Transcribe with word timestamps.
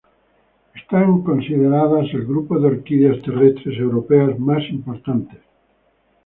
Están 0.73 1.21
consideradas 1.21 2.07
el 2.15 2.25
grupo 2.25 2.57
de 2.59 2.65
orquídeas 2.69 3.21
terrestres 3.21 3.77
europeas 3.77 4.39
más 4.39 4.63
importante. 4.71 5.39